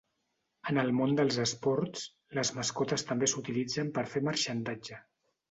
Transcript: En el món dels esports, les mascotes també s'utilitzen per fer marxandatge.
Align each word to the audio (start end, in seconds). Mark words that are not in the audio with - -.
En 0.69 0.77
el 0.83 0.87
món 0.99 1.11
dels 1.19 1.37
esports, 1.43 2.07
les 2.39 2.51
mascotes 2.61 3.05
també 3.11 3.31
s'utilitzen 3.35 3.93
per 4.01 4.07
fer 4.17 4.25
marxandatge. 4.31 5.01